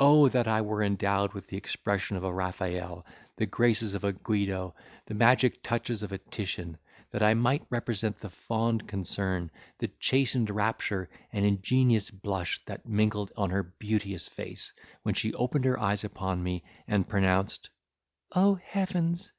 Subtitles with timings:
[0.00, 4.12] Oh that I were endowed with the expression of a Raphael, the graces of a
[4.12, 4.74] Guido,
[5.06, 6.78] the magic touches of a Titian,
[7.12, 13.30] that I might represent the fond concern, the chastened rapture and ingenuous blush, that mingled
[13.36, 14.72] on her beauteous face,
[15.04, 17.70] when she opened her eyes upon me, and pronounced,
[18.32, 19.30] "O heavens!